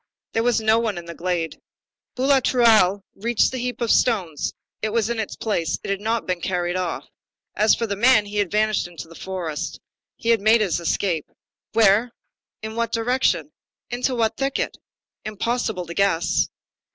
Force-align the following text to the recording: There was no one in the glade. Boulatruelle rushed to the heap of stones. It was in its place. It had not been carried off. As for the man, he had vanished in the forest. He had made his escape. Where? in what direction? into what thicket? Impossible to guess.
There 0.33 0.41
was 0.41 0.59
no 0.59 0.79
one 0.79 0.97
in 0.97 1.05
the 1.05 1.13
glade. 1.13 1.61
Boulatruelle 2.15 3.03
rushed 3.13 3.37
to 3.41 3.51
the 3.51 3.59
heap 3.59 3.81
of 3.81 3.91
stones. 3.91 4.51
It 4.81 4.89
was 4.89 5.11
in 5.11 5.19
its 5.19 5.35
place. 5.35 5.77
It 5.83 5.91
had 5.91 6.01
not 6.01 6.25
been 6.25 6.41
carried 6.41 6.75
off. 6.75 7.05
As 7.55 7.75
for 7.75 7.85
the 7.85 7.95
man, 7.95 8.25
he 8.25 8.37
had 8.37 8.49
vanished 8.49 8.87
in 8.87 8.95
the 8.95 9.13
forest. 9.13 9.79
He 10.15 10.29
had 10.29 10.41
made 10.41 10.61
his 10.61 10.79
escape. 10.79 11.29
Where? 11.73 12.13
in 12.63 12.75
what 12.75 12.91
direction? 12.91 13.51
into 13.91 14.15
what 14.15 14.37
thicket? 14.37 14.75
Impossible 15.23 15.85
to 15.85 15.93
guess. 15.93 16.49